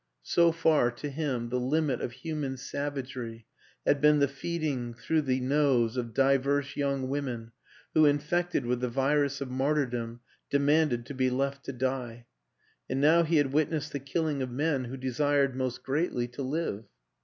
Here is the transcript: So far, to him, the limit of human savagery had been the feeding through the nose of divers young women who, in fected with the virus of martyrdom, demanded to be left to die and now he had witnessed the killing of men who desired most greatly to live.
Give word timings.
So 0.23 0.51
far, 0.51 0.89
to 0.93 1.11
him, 1.11 1.49
the 1.49 1.59
limit 1.59 2.01
of 2.01 2.11
human 2.13 2.57
savagery 2.57 3.45
had 3.85 4.01
been 4.01 4.17
the 4.17 4.27
feeding 4.27 4.95
through 4.95 5.21
the 5.21 5.39
nose 5.41 5.95
of 5.95 6.11
divers 6.15 6.75
young 6.75 7.07
women 7.07 7.51
who, 7.93 8.07
in 8.07 8.17
fected 8.17 8.65
with 8.65 8.79
the 8.79 8.89
virus 8.89 9.41
of 9.41 9.51
martyrdom, 9.51 10.21
demanded 10.49 11.05
to 11.05 11.13
be 11.13 11.29
left 11.29 11.65
to 11.65 11.71
die 11.71 12.25
and 12.89 12.99
now 12.99 13.21
he 13.21 13.37
had 13.37 13.53
witnessed 13.53 13.91
the 13.93 13.99
killing 13.99 14.41
of 14.41 14.49
men 14.49 14.85
who 14.85 14.97
desired 14.97 15.55
most 15.55 15.83
greatly 15.83 16.27
to 16.29 16.41
live. 16.41 16.85